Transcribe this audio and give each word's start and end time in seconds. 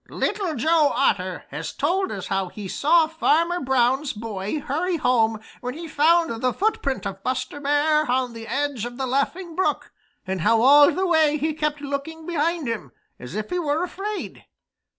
"Little 0.09 0.55
Joe 0.55 0.91
Otter 0.95 1.43
has 1.51 1.73
told 1.73 2.11
us 2.11 2.25
how 2.25 2.47
he 2.49 2.67
saw 2.67 3.05
Farmer 3.05 3.59
Brown's 3.61 4.13
boy 4.13 4.59
hurry 4.59 4.97
home 4.97 5.39
when 5.59 5.75
he 5.75 5.87
found 5.87 6.41
the 6.41 6.53
footprint 6.53 7.05
of 7.05 7.21
Buster 7.21 7.59
Bear 7.59 8.09
on 8.11 8.33
the 8.33 8.47
edge 8.47 8.83
of 8.83 8.97
the 8.97 9.05
Laughing 9.05 9.55
Brook, 9.55 9.91
and 10.25 10.41
how 10.41 10.59
all 10.63 10.89
the 10.91 11.05
way 11.05 11.37
he 11.37 11.53
kept 11.53 11.81
looking 11.81 12.25
behind 12.25 12.67
him, 12.67 12.91
as 13.19 13.35
if 13.35 13.51
he 13.51 13.59
were 13.59 13.83
afraid. 13.83 14.45